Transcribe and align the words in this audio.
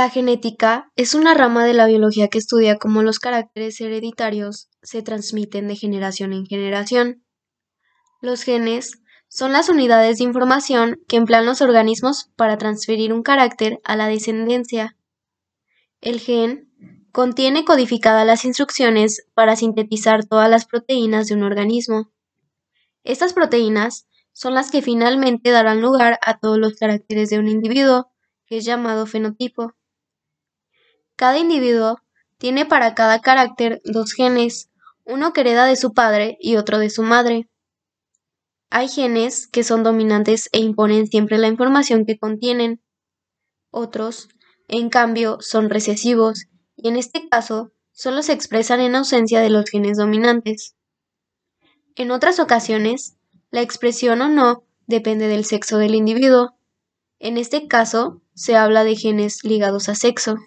La 0.00 0.08
genética 0.08 0.90
es 0.96 1.12
una 1.12 1.34
rama 1.34 1.62
de 1.62 1.74
la 1.74 1.84
biología 1.84 2.28
que 2.28 2.38
estudia 2.38 2.78
cómo 2.78 3.02
los 3.02 3.18
caracteres 3.18 3.78
hereditarios 3.82 4.70
se 4.80 5.02
transmiten 5.02 5.68
de 5.68 5.76
generación 5.76 6.32
en 6.32 6.46
generación. 6.46 7.22
Los 8.22 8.42
genes 8.42 9.02
son 9.28 9.52
las 9.52 9.68
unidades 9.68 10.16
de 10.16 10.24
información 10.24 11.02
que 11.06 11.18
emplean 11.18 11.44
los 11.44 11.60
organismos 11.60 12.30
para 12.34 12.56
transferir 12.56 13.12
un 13.12 13.22
carácter 13.22 13.78
a 13.84 13.94
la 13.94 14.08
descendencia. 14.08 14.96
El 16.00 16.18
gen 16.18 16.72
contiene 17.12 17.66
codificadas 17.66 18.26
las 18.26 18.46
instrucciones 18.46 19.26
para 19.34 19.54
sintetizar 19.54 20.24
todas 20.24 20.48
las 20.48 20.64
proteínas 20.64 21.26
de 21.26 21.34
un 21.34 21.42
organismo. 21.42 22.10
Estas 23.04 23.34
proteínas 23.34 24.06
son 24.32 24.54
las 24.54 24.70
que 24.70 24.80
finalmente 24.80 25.50
darán 25.50 25.82
lugar 25.82 26.18
a 26.24 26.38
todos 26.38 26.56
los 26.56 26.76
caracteres 26.76 27.28
de 27.28 27.38
un 27.38 27.48
individuo, 27.48 28.10
que 28.46 28.56
es 28.56 28.64
llamado 28.64 29.04
fenotipo. 29.04 29.74
Cada 31.20 31.36
individuo 31.36 32.00
tiene 32.38 32.64
para 32.64 32.94
cada 32.94 33.20
carácter 33.20 33.82
dos 33.84 34.14
genes, 34.14 34.70
uno 35.04 35.34
que 35.34 35.42
hereda 35.42 35.66
de 35.66 35.76
su 35.76 35.92
padre 35.92 36.38
y 36.40 36.56
otro 36.56 36.78
de 36.78 36.88
su 36.88 37.02
madre. 37.02 37.46
Hay 38.70 38.88
genes 38.88 39.46
que 39.46 39.62
son 39.62 39.82
dominantes 39.82 40.48
e 40.52 40.60
imponen 40.60 41.08
siempre 41.08 41.36
la 41.36 41.48
información 41.48 42.06
que 42.06 42.18
contienen. 42.18 42.80
Otros, 43.70 44.30
en 44.66 44.88
cambio, 44.88 45.36
son 45.40 45.68
recesivos 45.68 46.46
y 46.74 46.88
en 46.88 46.96
este 46.96 47.28
caso 47.28 47.70
solo 47.92 48.22
se 48.22 48.32
expresan 48.32 48.80
en 48.80 48.94
ausencia 48.94 49.42
de 49.42 49.50
los 49.50 49.68
genes 49.68 49.98
dominantes. 49.98 50.74
En 51.96 52.12
otras 52.12 52.40
ocasiones, 52.40 53.18
la 53.50 53.60
expresión 53.60 54.22
o 54.22 54.30
no 54.30 54.64
depende 54.86 55.28
del 55.28 55.44
sexo 55.44 55.76
del 55.76 55.94
individuo. 55.94 56.56
En 57.18 57.36
este 57.36 57.68
caso, 57.68 58.22
se 58.32 58.56
habla 58.56 58.84
de 58.84 58.96
genes 58.96 59.44
ligados 59.44 59.90
a 59.90 59.94
sexo. 59.94 60.38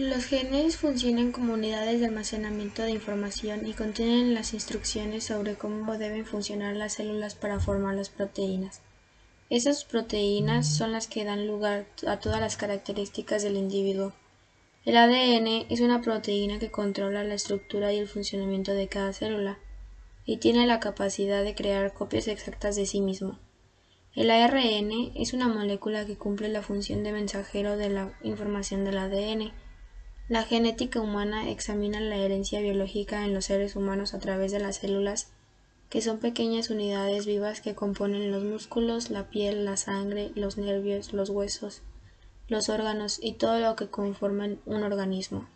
Los 0.00 0.24
genes 0.24 0.78
funcionan 0.78 1.30
como 1.30 1.52
unidades 1.52 2.00
de 2.00 2.06
almacenamiento 2.06 2.80
de 2.80 2.92
información 2.92 3.66
y 3.66 3.74
contienen 3.74 4.32
las 4.32 4.54
instrucciones 4.54 5.24
sobre 5.24 5.56
cómo 5.56 5.98
deben 5.98 6.24
funcionar 6.24 6.74
las 6.74 6.94
células 6.94 7.34
para 7.34 7.60
formar 7.60 7.96
las 7.96 8.08
proteínas. 8.08 8.80
Esas 9.50 9.84
proteínas 9.84 10.74
son 10.74 10.92
las 10.92 11.06
que 11.06 11.26
dan 11.26 11.46
lugar 11.46 11.84
a 12.06 12.18
todas 12.18 12.40
las 12.40 12.56
características 12.56 13.42
del 13.42 13.58
individuo. 13.58 14.14
El 14.86 14.96
ADN 14.96 15.66
es 15.68 15.80
una 15.80 16.00
proteína 16.00 16.58
que 16.58 16.70
controla 16.70 17.22
la 17.22 17.34
estructura 17.34 17.92
y 17.92 17.98
el 17.98 18.08
funcionamiento 18.08 18.72
de 18.72 18.88
cada 18.88 19.12
célula, 19.12 19.58
y 20.24 20.38
tiene 20.38 20.66
la 20.66 20.80
capacidad 20.80 21.44
de 21.44 21.54
crear 21.54 21.92
copias 21.92 22.26
exactas 22.26 22.74
de 22.74 22.86
sí 22.86 23.02
mismo. 23.02 23.38
El 24.14 24.30
ARN 24.30 25.12
es 25.14 25.34
una 25.34 25.46
molécula 25.46 26.06
que 26.06 26.16
cumple 26.16 26.48
la 26.48 26.62
función 26.62 27.04
de 27.04 27.12
mensajero 27.12 27.76
de 27.76 27.90
la 27.90 28.14
información 28.22 28.86
del 28.86 28.96
ADN. 28.96 29.52
La 30.30 30.44
genética 30.44 31.00
humana 31.00 31.50
examina 31.50 31.98
la 31.98 32.14
herencia 32.14 32.60
biológica 32.60 33.24
en 33.24 33.34
los 33.34 33.46
seres 33.46 33.74
humanos 33.74 34.14
a 34.14 34.20
través 34.20 34.52
de 34.52 34.60
las 34.60 34.76
células, 34.76 35.32
que 35.88 36.02
son 36.02 36.20
pequeñas 36.20 36.70
unidades 36.70 37.26
vivas 37.26 37.60
que 37.60 37.74
componen 37.74 38.30
los 38.30 38.44
músculos, 38.44 39.10
la 39.10 39.28
piel, 39.28 39.64
la 39.64 39.76
sangre, 39.76 40.30
los 40.36 40.56
nervios, 40.56 41.12
los 41.12 41.30
huesos, 41.30 41.82
los 42.46 42.68
órganos 42.68 43.18
y 43.20 43.32
todo 43.32 43.58
lo 43.58 43.74
que 43.74 43.88
conforman 43.88 44.60
un 44.66 44.84
organismo. 44.84 45.48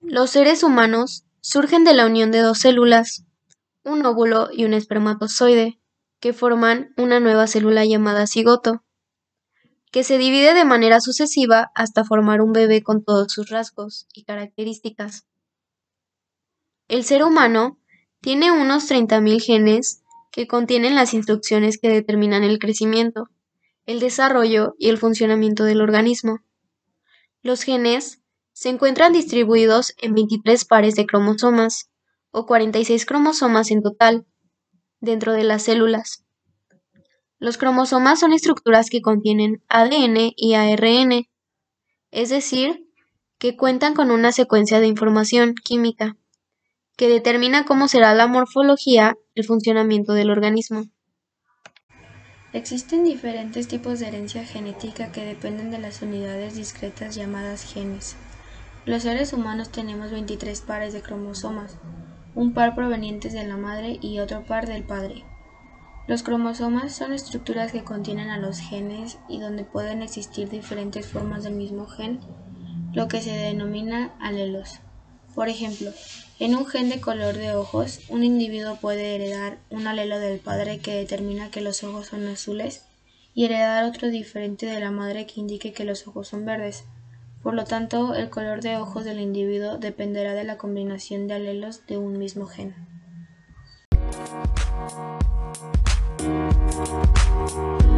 Los 0.00 0.30
seres 0.30 0.62
humanos 0.62 1.26
surgen 1.42 1.84
de 1.84 1.92
la 1.92 2.06
unión 2.06 2.30
de 2.30 2.38
dos 2.38 2.60
células, 2.60 3.26
un 3.84 4.06
óvulo 4.06 4.48
y 4.50 4.64
un 4.64 4.72
espermatozoide 4.72 5.78
que 6.20 6.32
forman 6.32 6.94
una 6.96 7.20
nueva 7.20 7.48
célula 7.48 7.84
llamada 7.84 8.26
cigoto, 8.26 8.82
que 9.96 10.04
se 10.04 10.18
divide 10.18 10.52
de 10.52 10.66
manera 10.66 11.00
sucesiva 11.00 11.72
hasta 11.74 12.04
formar 12.04 12.42
un 12.42 12.52
bebé 12.52 12.82
con 12.82 13.02
todos 13.02 13.32
sus 13.32 13.48
rasgos 13.48 14.06
y 14.12 14.24
características. 14.24 15.26
El 16.86 17.02
ser 17.02 17.24
humano 17.24 17.78
tiene 18.20 18.52
unos 18.52 18.90
30.000 18.90 19.40
genes 19.40 20.02
que 20.30 20.46
contienen 20.46 20.96
las 20.96 21.14
instrucciones 21.14 21.78
que 21.78 21.88
determinan 21.88 22.42
el 22.42 22.58
crecimiento, 22.58 23.30
el 23.86 23.98
desarrollo 23.98 24.74
y 24.78 24.90
el 24.90 24.98
funcionamiento 24.98 25.64
del 25.64 25.80
organismo. 25.80 26.40
Los 27.40 27.62
genes 27.62 28.20
se 28.52 28.68
encuentran 28.68 29.14
distribuidos 29.14 29.94
en 29.96 30.12
23 30.12 30.66
pares 30.66 30.94
de 30.94 31.06
cromosomas, 31.06 31.88
o 32.32 32.44
46 32.44 33.06
cromosomas 33.06 33.70
en 33.70 33.80
total, 33.80 34.26
dentro 35.00 35.32
de 35.32 35.44
las 35.44 35.62
células. 35.62 36.25
Los 37.38 37.58
cromosomas 37.58 38.20
son 38.20 38.32
estructuras 38.32 38.88
que 38.88 39.02
contienen 39.02 39.62
ADN 39.68 40.32
y 40.36 40.54
ARN, 40.54 41.26
es 42.10 42.30
decir, 42.30 42.86
que 43.38 43.56
cuentan 43.56 43.94
con 43.94 44.10
una 44.10 44.32
secuencia 44.32 44.80
de 44.80 44.86
información 44.86 45.54
química 45.54 46.16
que 46.96 47.08
determina 47.08 47.66
cómo 47.66 47.88
será 47.88 48.14
la 48.14 48.26
morfología, 48.26 49.16
el 49.34 49.44
funcionamiento 49.44 50.14
del 50.14 50.30
organismo. 50.30 50.84
Existen 52.54 53.04
diferentes 53.04 53.68
tipos 53.68 54.00
de 54.00 54.08
herencia 54.08 54.42
genética 54.46 55.12
que 55.12 55.26
dependen 55.26 55.70
de 55.70 55.78
las 55.78 56.00
unidades 56.00 56.56
discretas 56.56 57.14
llamadas 57.14 57.70
genes. 57.70 58.16
Los 58.86 59.02
seres 59.02 59.34
humanos 59.34 59.70
tenemos 59.70 60.10
23 60.10 60.58
pares 60.62 60.94
de 60.94 61.02
cromosomas, 61.02 61.76
un 62.34 62.54
par 62.54 62.74
provenientes 62.74 63.34
de 63.34 63.46
la 63.46 63.58
madre 63.58 63.98
y 64.00 64.20
otro 64.20 64.44
par 64.44 64.66
del 64.66 64.84
padre. 64.84 65.24
Los 66.06 66.22
cromosomas 66.22 66.94
son 66.94 67.12
estructuras 67.12 67.72
que 67.72 67.82
contienen 67.82 68.30
a 68.30 68.38
los 68.38 68.60
genes 68.60 69.18
y 69.28 69.40
donde 69.40 69.64
pueden 69.64 70.02
existir 70.02 70.48
diferentes 70.48 71.06
formas 71.06 71.42
del 71.42 71.54
mismo 71.54 71.86
gen, 71.86 72.20
lo 72.92 73.08
que 73.08 73.20
se 73.20 73.32
denomina 73.32 74.14
alelos. 74.20 74.78
Por 75.34 75.48
ejemplo, 75.48 75.90
en 76.38 76.54
un 76.54 76.64
gen 76.64 76.90
de 76.90 77.00
color 77.00 77.36
de 77.36 77.54
ojos, 77.54 78.00
un 78.08 78.22
individuo 78.22 78.76
puede 78.76 79.16
heredar 79.16 79.58
un 79.68 79.88
alelo 79.88 80.20
del 80.20 80.38
padre 80.38 80.78
que 80.78 80.94
determina 80.94 81.50
que 81.50 81.60
los 81.60 81.82
ojos 81.82 82.06
son 82.06 82.26
azules 82.28 82.84
y 83.34 83.44
heredar 83.44 83.84
otro 83.84 84.08
diferente 84.08 84.64
de 84.66 84.78
la 84.78 84.92
madre 84.92 85.26
que 85.26 85.40
indique 85.40 85.72
que 85.72 85.84
los 85.84 86.06
ojos 86.06 86.28
son 86.28 86.46
verdes. 86.46 86.84
Por 87.42 87.54
lo 87.54 87.64
tanto, 87.64 88.14
el 88.14 88.30
color 88.30 88.62
de 88.62 88.76
ojos 88.76 89.04
del 89.04 89.20
individuo 89.20 89.76
dependerá 89.76 90.34
de 90.34 90.44
la 90.44 90.56
combinación 90.56 91.26
de 91.26 91.34
alelos 91.34 91.84
de 91.86 91.98
un 91.98 92.16
mismo 92.16 92.46
gen. 92.46 92.95
Música 96.26 97.95